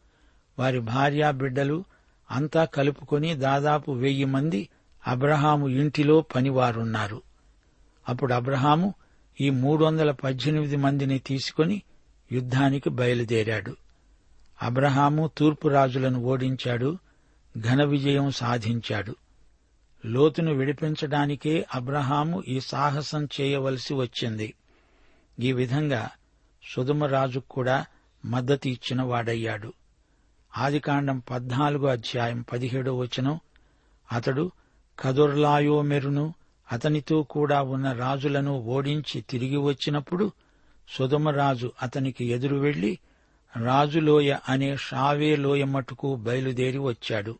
వారి 0.59 0.79
భార్యా 0.79 1.31
బిడ్డలు 1.31 1.83
అంతా 2.31 2.65
కలుపుకొని 2.65 3.35
దాదాపు 3.35 3.91
వెయ్యి 3.91 4.25
మంది 4.25 4.69
అబ్రహాము 5.07 5.67
ఇంటిలో 5.69 6.21
పనివారున్నారు. 6.21 7.21
అప్పుడు 8.09 8.33
అబ్రహాము 8.33 8.93
ఈ 9.41 9.49
మూడు 9.49 9.85
వందల 9.85 10.11
పద్దెనిమిది 10.11 10.75
మందిని 10.75 11.19
తీసుకొని 11.19 11.81
యుద్ధానికి 12.31 12.89
బయలుదేరాడు. 12.89 13.75
అబ్రహాము 14.63 15.29
తూర్పు 15.37 15.67
రాజులను 15.67 16.19
ఓడించాడు 16.19 16.97
ఘన 17.57 17.83
విజయం 17.83 18.31
సాధించాడు. 18.31 19.15
లోతును 20.05 20.53
విడిపించడానికే 20.53 21.65
అబ్రహాము 21.75 22.43
ఈ 22.47 22.59
సాహసం 22.59 23.27
చేయవలసి 23.41 23.93
వచ్చింది. 23.93 24.53
ఈ 25.39 25.51
విధంగా 25.51 26.09
సుధుమరాజు 26.73 27.39
కూడా 27.39 27.85
మద్దతు 28.25 28.67
ఇచ్చిన 28.67 29.01
వాడయ్యాడు. 29.01 29.73
ఆదికాండం 30.57 31.19
పద్నాలుగో 31.19 31.87
అధ్యాయం 31.87 32.41
పదిహేడో 32.41 32.97
వచనం 32.97 33.39
అతడు 34.11 34.51
కదుర్లాయోమెరును 34.99 36.33
అతనితో 36.71 37.23
కూడా 37.23 37.61
ఉన్న 37.61 37.91
రాజులను 37.91 38.59
ఓడించి 38.59 39.21
తిరిగి 39.21 39.57
వచ్చినప్పుడు 39.57 40.31
సుధమరాజు 40.89 41.71
అతనికి 41.81 42.25
ఎదురు 42.25 42.55
వెళ్ళి 42.55 42.99
రాజులోయ 43.63 44.37
అనే 44.49 44.77
షావే 44.77 45.35
లోయ 45.35 45.63
మటుకు 45.63 46.15
బయలుదేరి 46.15 46.77
వచ్చాడు. 46.77 47.39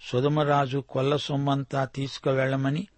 సుధమరాజు 0.00 0.78
కొల్ల 0.78 1.16
సొమ్మంతా 1.16 1.84
తీసుకువెళ్ళమని 1.84 2.88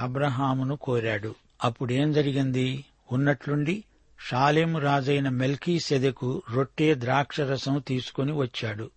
అబ్రహామును 0.00 0.76
కోరాడు. 0.76 1.34
అప్పుడేం 1.64 2.12
జరిగింది? 2.12 2.84
ఉన్నట్లుండి 3.12 3.84
షాలేము 4.28 4.78
రాజైన 4.78 5.28
మెల్కీ 5.28 5.80
సెదెకు 5.80 6.42
రొట్టె 6.54 6.94
ద్రాక్షరసం 6.94 7.82
తీసుకుని 7.86 8.32
వచ్చాడు. 8.32 8.90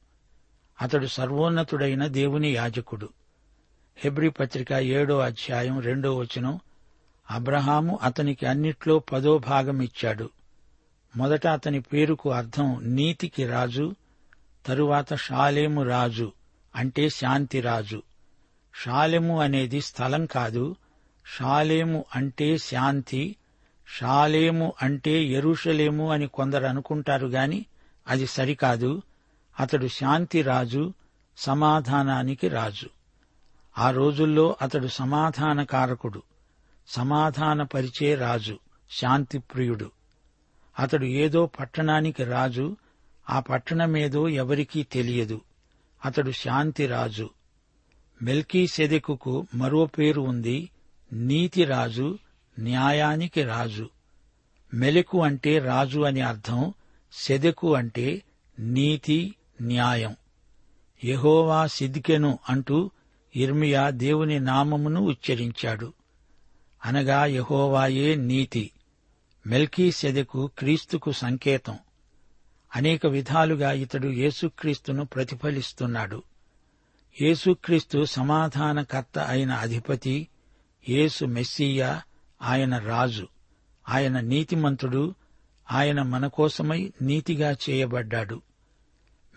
అతడు 0.82 1.06
సర్వోన్నతుడైన 1.06 2.08
దేవుని 2.08 2.50
యాజకుడు. 2.54 3.10
హెబ్రి 3.98 4.30
పత్రిక 4.30 4.72
ఏడో 4.72 5.20
అధ్యాయం 5.20 5.80
రెండో 5.80 6.18
వచనం 6.18 6.60
అబ్రహాము 7.32 8.00
అతనికి 8.04 8.46
అన్నిట్లో 8.46 9.00
పదో 9.00 9.38
భాగం 9.38 9.82
ఇచ్చాడు 9.82 10.30
మొదట 11.18 11.48
అతని 11.48 11.82
పేరుకు 11.82 12.32
అర్థం 12.32 12.80
నీతికి 12.84 13.48
రాజు 13.48 13.96
తరువాత 14.66 15.16
షాలేము 15.16 15.84
రాజు. 15.84 16.32
అంటే 16.76 17.10
శాంతి 17.10 17.62
రాజు 17.62 18.02
షాలెము 18.84 19.42
అనేది 19.42 19.82
స్థలం 19.82 20.26
కాదు. 20.26 20.76
షాలేము 21.38 22.06
అంటే 22.16 22.58
శాంతి. 22.58 23.36
షాలేము 23.88 24.74
అంటే 24.82 25.24
ఎరుషలేము 25.24 26.12
అని 26.12 26.28
కొందరు 26.28 26.66
అనుకుంటారు 26.66 27.28
గాని 27.28 27.66
అది 28.08 28.28
సరికాదు. 28.28 29.02
అతడు 29.60 29.88
శాంతి 29.88 30.42
రాజు 30.42 30.94
సమాధానానికి 31.38 32.48
రాజు. 32.48 32.90
ఆ 33.78 33.92
రోజుల్లో 33.92 34.56
అతడు 34.62 34.88
సమాధానకారకుడు 34.88 36.22
సమాధానపరిచే 36.88 38.16
రాజు 38.16 38.60
శాంతిప్రియుడు. 38.92 39.92
అతడు 40.80 41.06
ఏదో 41.06 41.46
పట్టణానికి 41.46 42.24
రాజు 42.24 42.78
ఆ 43.30 43.40
పట్టణమేదో 43.40 44.28
ఎవరికీ 44.28 44.84
తెలియదు. 44.84 45.42
అతడు 46.06 46.32
శాంతి 46.32 46.88
రాజు 46.88 47.30
మెల్కీ 48.22 48.68
సెదెకుకు 48.68 49.48
మరో 49.56 49.86
పేరు 49.86 50.22
ఉంది 50.22 50.70
నీతి 51.14 51.66
రాజు 51.66 52.18
న్యాయానికి 52.60 53.44
రాజు. 53.44 53.90
మెలకు 54.74 55.24
అంటే 55.24 55.60
రాజు 55.60 56.00
అని 56.00 56.22
అర్థం 56.22 56.74
సెదెకు 57.12 57.76
అంటే 57.76 58.22
నీతి 58.60 59.36
న్యాయం. 59.62 60.16
యహోవా 61.06 61.68
సిద్కెను 61.68 62.40
అంటూ 62.50 62.92
ఇర్మియా 63.36 63.90
దేవుని 63.90 64.40
నామమును 64.40 65.02
ఉచ్చరించాడు. 65.02 65.94
అనగా 66.86 67.26
యహోవాయే 67.26 68.16
నీతి. 68.16 68.72
మెల్కీ 69.48 69.92
సెదెకు 69.92 70.50
క్రీస్తుకు 70.60 71.12
సంకేతం. 71.12 71.78
అనేక 72.76 73.06
విధాలుగా 73.06 73.72
ఇతడు 73.72 74.08
యేసుక్రీస్తును 74.08 75.06
ప్రతిఫలిస్తున్నాడు. 75.06 76.24
యేసుక్రీస్తు 77.22 78.06
సమాధానకర్త 78.06 79.20
అయిన 79.20 79.52
అధిపతి 79.52 80.28
యేసు 80.90 81.26
మెస్సియా 81.26 82.02
ఆయన 82.42 82.78
రాజు 82.78 83.28
ఆయన 83.90 84.20
నీతిమంతుడు 84.20 85.16
ఆయన 85.72 86.02
మనకోసమై 86.02 86.94
నీతిగా 87.02 87.56
చేయబడ్డాడు. 87.70 88.42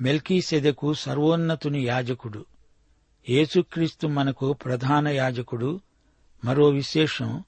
మెల్కీసెదకు 0.02 0.94
సర్వోన్నతుని 0.94 1.84
యాజకుడు. 1.84 2.44
యేసుక్రీస్తు 3.30 4.06
మనకు 4.06 4.52
ప్రధాన 4.52 5.08
యాజకుడు. 5.08 5.80
మరో 6.44 6.68
విశేషం 6.68 7.44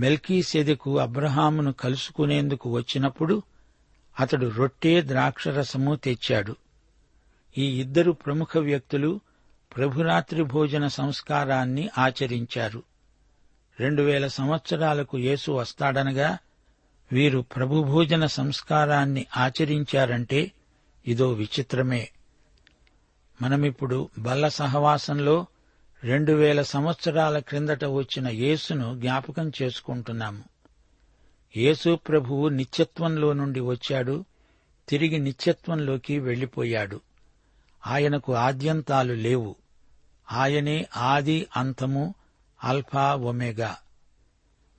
మెల్కీసెదకు 0.00 0.98
అబ్రహామును 0.98 1.72
కలుసుకునేందుకు 1.72 2.70
వచ్చినప్పుడు 2.70 3.42
అతడు 4.20 4.46
రొట్టె 4.46 5.02
ద్రాక్షరసము 5.02 5.94
తెచ్చాడు. 5.94 6.56
ఈ 7.58 7.80
ఇద్దరు 7.80 8.12
ప్రముఖ 8.12 8.58
వ్యక్తులు 8.58 9.20
ప్రభురాత్రి 9.76 10.42
భోజన 10.42 10.86
సంస్కారాన్ని 10.86 11.90
ఆచరించారు. 11.98 12.82
రెండు 13.80 14.02
వేల 14.02 14.26
సంవత్సరాలకు 14.26 15.18
యేసు 15.18 15.50
వస్తాడనగా 15.50 16.38
వీరు 17.12 17.40
ప్రభుభోజన 17.40 18.26
సంస్కారాన్ని 18.26 19.26
ఆచరించారంటే 19.36 20.52
ఇదో 21.06 21.32
విచిత్రమే. 21.32 22.08
మనమిప్పుడు 23.42 24.08
బల్ల 24.18 24.48
సహవాసంలో 24.48 25.46
రెండు 26.04 26.32
వేల 26.32 26.62
సంవత్సరాల 26.62 27.38
క్రిందట 27.38 27.84
వచ్చిన 27.84 28.28
యేసును 28.28 29.00
జ్ఞాపకం 29.00 29.52
చేసుకుంటున్నాము. 29.62 30.51
యేసు 31.56 31.96
ప్రభువు 32.08 32.48
నిత్యత్వంలో 32.48 33.32
నుండి 33.32 33.60
వచ్చాడు 33.60 34.24
తిరిగి 34.88 35.18
నిత్యత్వంలోకి 35.18 36.18
వెళ్ళిపోయాడు 36.18 37.00
ఆయనకు 37.86 38.34
ఆద్యంతాలు 38.34 39.12
లేవు. 39.12 39.56
ఆయనే 40.32 40.86
ఆది 40.96 41.46
అంతము 41.56 42.14
అల్ఫా 42.64 43.14
ఒమేగా. 43.14 43.76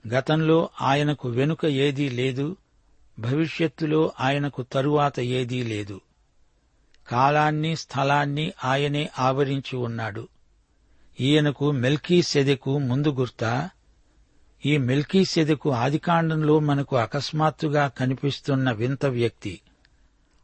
గతంలో 0.08 0.68
ఆయనకు 0.82 1.28
వెనుక 1.28 1.66
ఏదీ 1.66 2.08
లేదు 2.08 2.56
భవిష్యత్తులో 3.18 4.12
ఆయనకు 4.20 4.62
తరువాత 4.62 5.20
ఏదీ 5.20 5.62
లేదు. 5.62 6.00
కాలాన్ని 7.08 7.76
స్థలాన్ని 7.76 8.52
ఆయనే 8.64 9.10
ఆవరించి 9.18 9.76
ఉన్నాడు. 9.76 10.28
ఈయనకు 11.20 11.70
మెల్కీ 11.70 12.22
సెదెకు 12.22 12.78
ముందు 12.78 13.12
గుర్తా 13.12 13.70
ఈ 14.66 14.76
మెల్కీ 14.76 15.24
సెదెకు 15.24 15.70
ఆదికాండంలో 15.70 16.60
మనకు 16.60 16.96
అకస్మాత్తుగా 16.96 17.88
కనిపిస్తున్న 17.88 18.70
వింత 18.70 19.06
వ్యక్తి. 19.06 19.60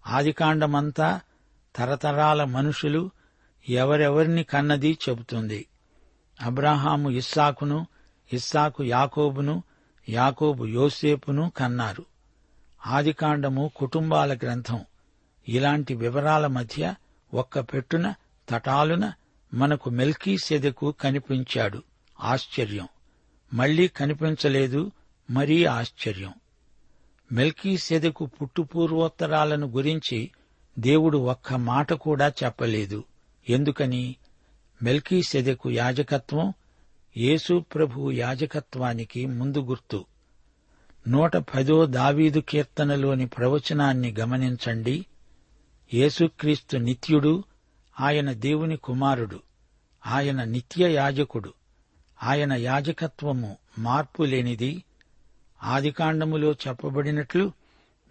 ఆదికాండమంతా 0.07 1.21
తరతరాల 1.77 2.45
మనుషులు 2.45 3.11
ఎవరెవరిని 3.69 4.45
కన్నది 4.45 4.99
చెబుతుంది. 5.09 5.67
అబ్రాహాము 6.43 7.11
ఇస్సాకును 7.11 7.87
ఇస్సాకు 8.33 8.85
యాకోబును 8.85 9.63
యాకోబు 10.09 10.65
యోసేపును 10.65 11.51
కన్నారు. 11.51 12.05
ఆదికాండము 12.87 13.71
కుటుంబాల 13.77 14.35
గ్రంథం. 14.35 14.85
ఇలాంటి 15.49 15.95
వివరాల 15.95 16.47
మధ్య 16.47 16.95
ఒక్క 17.35 17.61
పెట్టున 17.61 18.15
తటాలున 18.49 19.13
మనకు 19.55 19.91
మెల్కీ 19.91 20.39
సెదకు 20.39 20.95
కనిపించాడు. 21.01 21.83
ఆశ్చర్యం! 22.21 22.89
మళ్ళీ 23.55 23.89
కనిపించలేదు 23.89 24.93
మరీ 25.31 25.65
ఆశ్చర్యం. 25.65 26.35
మెల్కీ 27.33 27.77
సెదకు 27.77 28.27
పుట్టుపూర్వోత్తరాలను 28.27 29.67
గురించి 29.67 30.31
దేవుడు 30.79 31.19
ఒక్క 31.19 31.53
మాట 31.55 31.93
కూడా 31.93 32.33
చెప్పలేదు. 32.45 33.05
ఎందుకని? 33.49 34.17
మెల్కీ 34.83 35.23
సెదకు 35.23 35.71
యాజకత్వం 35.71 36.53
యేసు 37.17 37.65
ప్రభు 37.75 38.11
యాజకత్వానికి 38.11 39.27
ముందు 39.27 39.59
గుర్తు. 39.59 40.05
నూట 41.09 41.37
పదో 41.37 41.87
దావీదు 41.87 42.41
కీర్తనలోని 42.41 43.27
ప్రవచనాన్ని 43.27 44.15
గమనించండి. 44.21 45.07
యేసుక్రీస్తు 45.95 46.77
నిత్యుడు 46.77 47.45
ఆయన 48.01 48.33
దేవుని 48.33 48.77
కుమారుడు 48.77 49.41
ఆయన 50.07 50.45
నిత్య 50.45 50.93
యాజకుడు 50.93 51.55
ఆయన 52.23 52.53
యాజకత్వము 52.53 53.57
మార్పు 53.79 54.23
లేనిది 54.23 54.85
ఆదికాండములో 55.63 56.53
చెప్పబడినట్లు 56.53 57.53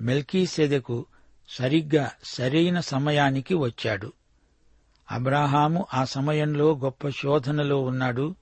మెల్కీసెదెకు 0.01 1.05
సరిగ్గా 1.49 2.11
సరైన 2.23 2.79
సమయానికి 2.79 3.53
వచ్చాడు. 3.53 4.13
అబ్రాహాము 5.11 5.85
ఆ 5.93 6.05
సమయంలో 6.05 6.77
గొప్ప 6.77 7.09
శోధనలో 7.09 7.81
ఉన్నాడు. 7.81 8.35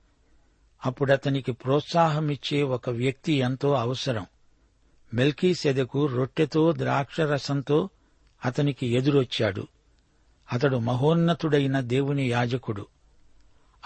అప్పుడతనికి 0.85 1.51
ప్రోత్సాహమిచ్చే 1.51 2.63
ఒక 2.63 2.89
వ్యక్తి 2.89 3.33
ఎంతో 3.33 3.73
అవసరం. 3.73 4.25
మెల్కీసెదెకు 5.13 6.05
రొట్టెతో 6.05 6.71
ద్రాక్షరసంతో 6.71 7.89
అతనికి 8.45 8.87
ఎదురొచ్చాడు. 8.87 9.67
అతడు 10.53 10.77
మహోన్నతుడైన 10.77 11.79
దేవుని 11.79 12.29
యాజకుడు. 12.29 12.87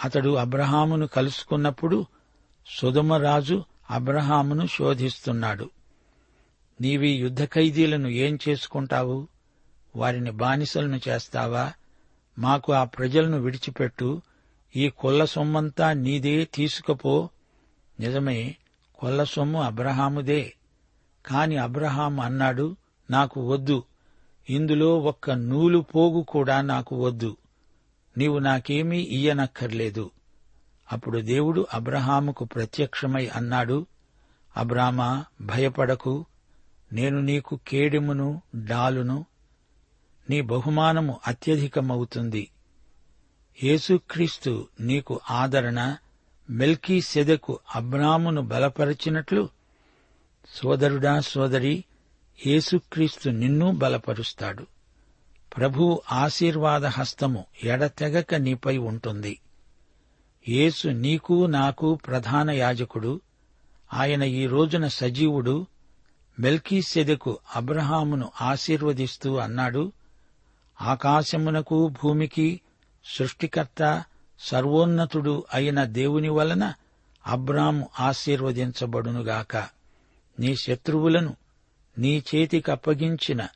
అతడు 0.04 0.36
అబ్రహామును 0.36 1.08
కలుసుకున్నప్పుడు 1.08 2.06
సుధమరాజు 2.68 3.64
అబ్రహామును 3.92 4.68
శోధిస్తున్నాడు. 4.68 5.70
నీవి 6.82 7.10
యుద్ధ 7.10 7.46
ఖైదీలను 7.46 8.08
ఏం 8.08 8.40
చేసుకుంటావు? 8.50 9.28
వారిని 9.96 10.32
బానిసలను 10.32 11.00
చేస్తావా? 11.08 11.74
మాకు 12.40 12.74
ఆ 12.74 12.84
ప్రజలను 12.84 13.40
విడిచిపెట్టు. 13.40 14.22
ఈ 14.76 14.90
కొల్ల 14.90 15.26
సొమ్మంతా 15.26 15.94
నీదే 15.94 16.46
తీసుకపో. 16.46 17.30
నిజమే 18.00 18.56
కొల్ల 19.00 19.24
సొమ్ము 19.24 19.62
అబ్రహాముదే. 19.62 20.54
కాని 21.26 21.58
అబ్రహాం 21.58 22.20
అన్నాడు 22.20 22.76
నాకు 23.12 23.52
వద్దు. 23.52 23.84
ఇందులో 24.50 25.00
ఒక్క 25.00 25.32
నూలు 25.32 25.80
పోగు 25.80 26.22
కూడా 26.22 26.62
నాకు 26.62 27.06
వద్దు. 27.06 27.38
నీవు 28.18 28.40
నాకేమీ 28.40 29.00
ఇయ్యనక్కర్లేదు. 29.00 30.12
అప్పుడు 30.92 31.20
దేవుడు 31.20 31.68
అబ్రహాముకు 31.74 32.46
ప్రత్యక్షమై 32.46 33.28
అన్నాడు 33.28 33.86
అబ్రామా 34.58 35.26
భయపడకు. 35.42 36.26
నేను 36.94 37.22
నీకు 37.22 37.60
కేడెమును 37.68 38.42
డాలును. 38.56 39.26
నీ 40.30 40.42
బహుమానము 40.42 41.20
అత్యధికమవుతుంది. 41.28 42.50
యేసుక్రీస్తు 43.64 44.68
నీకు 44.80 45.20
ఆదరణ 45.30 45.98
మెల్కీ 46.50 47.02
సెదకు 47.02 47.60
అబ్రామును 47.76 48.42
బలపరిచినట్లు 48.42 49.50
సోదరుడా 50.48 51.20
సోదరి 51.20 51.84
యేసుక్రీస్తు 52.48 53.30
నిన్నూ 53.30 53.72
బలపరుస్తాడు. 53.72 54.68
ప్రభు 55.58 56.02
ఆశీర్వాద 56.12 56.86
హస్తము 56.86 57.46
ఎడతెగక 57.64 58.36
నీపై 58.36 58.78
ఉంటుంది. 58.78 59.40
యేసు 60.50 60.88
నీకు 60.88 61.46
నాకు 61.46 61.96
ప్రధాన 61.96 62.52
యాజకుడు. 62.52 63.22
ఆయన 63.94 64.24
ఈ 64.24 64.48
రోజున 64.48 64.88
సజీవుడు. 64.88 65.66
మెల్కీసెదెకు 66.40 67.40
అబ్రహామును 67.56 68.32
ఆశీర్వదిస్తూ 68.42 69.36
అన్నాడు 69.36 69.92
ఆకాశమునకు 70.82 71.88
భూమికి 71.88 72.62
సృష్టికర్త 73.06 74.04
సర్వోన్నతుడు 74.40 75.44
అయిన 75.54 75.84
దేవుని 75.84 76.30
వలన 76.30 76.74
అబ్రాము 77.28 77.90
ఆశీర్వదించబడునుగాక. 78.00 79.58
నీ 80.40 80.56
శత్రువులను 80.56 81.36
నీ 81.98 82.24
చేతికప్పగించిన 82.36 83.48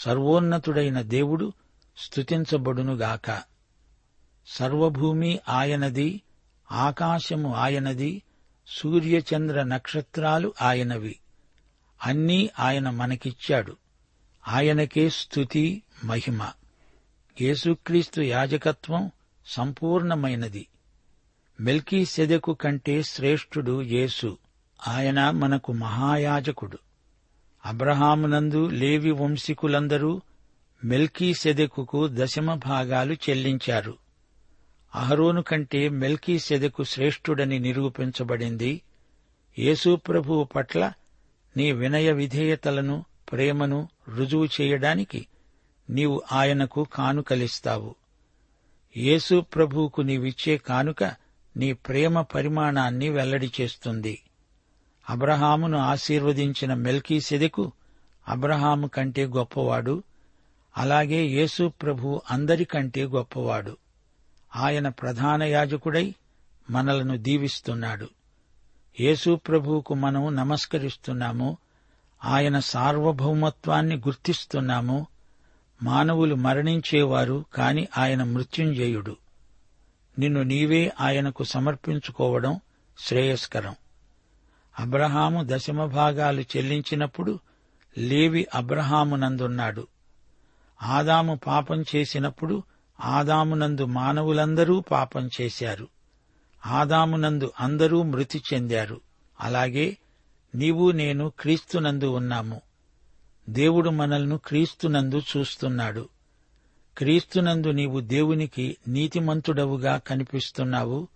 సర్వోన్నతుడైన 0.00 1.00
దేవుడు 1.00 1.52
స్తుతించబడునుగాక. 1.98 3.42
సర్వభూమి 4.46 5.40
ఆయనది 5.48 6.22
ఆకాశము 6.72 7.54
ఆయనది 7.54 8.22
సూర్యచంద్ర 8.66 9.62
నక్షత్రాలు 9.62 10.52
ఆయనవి. 10.62 11.20
అన్నీ 12.06 12.50
ఆయన 12.58 12.90
మనకిచ్చాడు. 12.90 13.76
ఆయనకే 14.48 15.10
స్తుతి 15.10 15.82
మహిమ. 16.04 16.50
యేసుక్రీస్తు 17.40 18.22
యాజకత్వం 18.22 19.10
సంపూర్ణమైనది. 19.46 20.66
మెల్కీ 21.60 22.04
సెదకు 22.04 22.54
కంటే 22.54 23.02
శ్రేష్ఠుడు 23.02 23.82
యేసు. 23.82 24.38
ఆయన 24.88 25.30
మనకు 25.30 25.72
మహాయాజకుడు. 25.72 26.78
అబ్రహామునందు 27.64 28.68
లేవి 28.68 29.10
వంశీకులందరూ 29.10 30.20
మెల్కీ 30.84 31.34
సెదెకుకు 31.34 32.08
దశమ 32.12 32.54
భాగాలు 32.54 33.14
చెల్లించారు. 33.14 33.96
అహరోను 34.94 35.42
కంటే 35.42 35.88
మెల్కీ 35.88 36.38
సెదెకు 36.38 36.84
శ్రేష్ఠుడని 36.84 37.58
నిరూపించబడింది. 37.58 38.82
యేసుప్రభువు 39.58 40.44
పట్ల 40.44 40.92
నీ 41.56 41.72
వినయ 41.72 42.12
విధేయతలను 42.12 43.04
ప్రేమను 43.32 43.88
రుజువు 44.16 44.48
చేయడానికి 44.60 45.26
నీవు 45.90 46.22
ఆయనకు 46.32 46.86
కానుకలిస్తావు. 46.94 47.94
యేసు 48.96 49.40
ప్రభువుకు 49.40 50.02
నీవిచ్చే 50.02 50.56
కానుక 50.56 51.04
నీ 51.56 51.72
ప్రేమ 51.72 52.20
పరిమాణాన్ని 52.20 53.08
వెల్లడి 53.08 53.52
చేస్తుంది. 53.60 54.22
అబ్రహామును 55.10 55.78
ఆశీర్వదించిన 55.78 56.74
మెల్కీ 56.74 57.20
సెదెకు 57.20 57.72
అబ్రహాము 58.28 58.86
కంటే 58.86 59.26
గొప్పవాడు. 59.26 60.02
అలాగే 60.76 61.24
యేసు 61.24 61.72
ప్రభు 61.82 62.20
అందరికంటే 62.30 63.04
గొప్పవాడు. 63.04 63.76
ఆయన 64.56 64.88
ప్రధాన 64.88 65.42
యాజకుడై 65.42 66.14
మనలను 66.70 67.16
దీవిస్తున్నాడు. 67.16 68.08
యేసు 69.00 69.34
ప్రభువుకు 69.34 69.94
మనం 69.94 70.36
నమస్కరిస్తున్నాము. 70.36 71.56
ఆయన 72.24 72.58
సార్వభౌమత్వాన్ని 72.58 73.96
గుర్తిస్తున్నాము. 73.96 75.06
మానవులు 75.82 76.34
మరణించేవారు 76.34 77.44
కాని 77.54 77.88
ఆయన 77.98 78.22
మృత్యుంజయుడు. 78.22 79.16
నిన్ను 80.18 80.42
నీవే 80.42 80.92
ఆయనకు 81.00 81.44
సమర్పించుకోవడం 81.44 82.60
శ్రేయస్కరం. 82.98 83.74
అబ్రహాము 84.78 85.46
దశమ 85.46 85.84
భాగాలు 85.84 86.40
చెల్లించినప్పుడు 86.40 87.38
లేవి 87.98 88.46
అబ్రహామునందున్నాడు. 88.54 89.86
ఆదాము 90.82 91.40
పాపం 91.46 91.84
చేసినప్పుడు 91.96 92.62
ఆదామునందు 93.00 93.84
మానవులందరూ 93.84 94.80
పాపం 94.80 95.30
చేశారు. 95.40 95.88
ఆదామునందు 96.66 97.52
అందరూ 97.60 98.02
మృతి 98.02 98.42
చెందారు. 98.54 99.00
అలాగే 99.40 99.96
నీవు 100.54 100.90
నేను 100.90 101.32
క్రీస్తునందు 101.40 102.04
ఉన్నాము. 102.04 102.60
దేవుడు 103.48 103.90
మనల్ను 103.90 104.38
క్రీస్తునందు 104.38 105.22
చూస్తున్నాడు. 105.36 106.08
క్రీస్తునందు 106.98 107.68
నీవు 107.68 108.00
దేవునికి 108.00 108.76
నీతిమంతుడవుగా 108.88 109.98
కనిపిస్తున్నావు. 109.98 111.08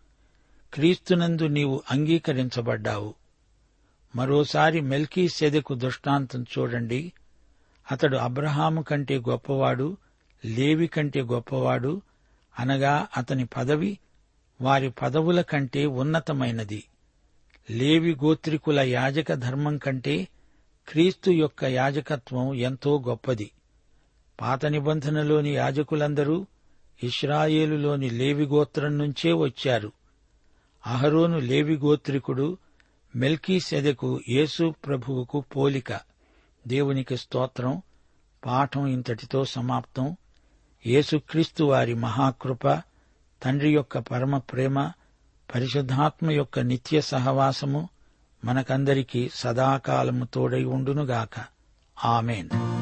క్రీస్తునందు 0.75 1.43
నీవు 1.43 1.83
అంగీకరించబడ్డావు. 1.91 3.15
మరోసారి 4.17 4.81
మెల్కీ 4.81 5.29
సెదెకు 5.29 5.75
దృష్టాంతం 5.75 6.43
చూడండి. 6.43 7.13
అతడు 7.93 8.17
అబ్రహాము 8.17 8.83
కంటే 8.83 9.19
గొప్పవాడు 9.19 9.97
లేవి 10.45 10.87
కంటే 10.87 11.23
గొప్పవాడు 11.23 12.03
అనగా 12.59 13.07
అతని 13.17 13.47
పదవి 13.47 13.99
వారి 14.61 14.91
పదవుల 14.91 15.41
కంటే 15.41 15.87
ఉన్నతమైనది. 15.87 16.85
లేవి 17.71 18.15
గోత్రికుల 18.15 18.81
యాజక 18.81 19.33
ధర్మం 19.33 19.79
కంటే 19.79 20.29
క్రీస్తు 20.89 21.31
యొక్క 21.31 21.65
యాజకత్వం 21.65 22.55
ఎంతో 22.55 23.05
గొప్పది. 23.09 23.51
పాత 24.41 24.67
నిబంధనలోని 24.67 25.55
యాజకులందరూ 25.55 26.47
ఇస్రాయేలులోని 27.03 28.11
లేవి 28.11 28.47
గోత్రం 28.47 28.99
నుంచే 28.99 29.33
వచ్చారు. 29.33 29.93
అహరోను 30.87 31.39
లేవి 31.39 31.77
గోత్రికుడు 33.17 33.31
మెల్కీ 33.31 33.61
సెదకు 33.61 34.21
యేసు 34.29 34.75
ప్రభువుకు 34.87 35.41
పోలిక. 35.41 36.01
దేవునికి 36.67 37.17
స్తోత్రం. 37.17 37.83
పాఠం 38.47 38.87
ఇంతటితో 38.87 39.45
సమాప్తం. 39.45 40.17
యేసుక్రీస్తు 40.87 41.65
వారి 41.65 41.95
మహాకృప 41.95 42.69
తండ్రి 43.43 43.75
యొక్క 43.75 43.99
పరమ 43.99 44.39
ప్రేమ 44.39 44.91
పరిశుద్ధాత్మ 45.55 46.31
యొక్క 46.31 46.59
నిత్య 46.59 47.01
సహవాసము 47.01 47.89
మనకందరికీ 48.45 49.31
సదాకాలము 49.35 50.25
తోడై 50.25 50.65
ఉండునుగాక. 50.65 51.45
ఆమెను. 52.05 52.74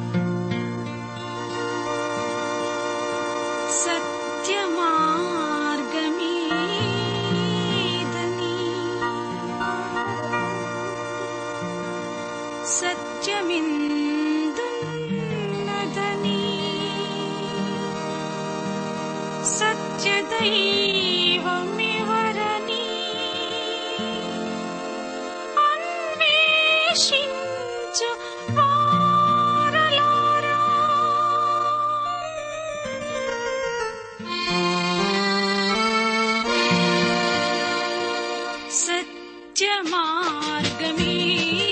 ज 39.57 39.63
मार्ग 39.89 40.97
में। 40.99 41.72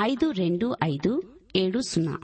ఐదు 0.00 0.30
రెండు 0.30 0.76
ఐదు 0.84 1.22
ఏడు 1.56 1.80
సున్నా. 1.80 2.18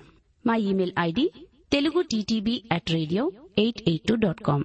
మా 0.46 0.54
email 0.56 0.92
ID 1.00 1.32
Telugu 1.72 2.02
TTB 2.02 2.64
at 2.72 2.90
radio 2.90 3.32
eight 3.58 3.82
eight 3.88 4.04
two 4.04 4.14
dot 4.14 4.40
com. 4.40 4.64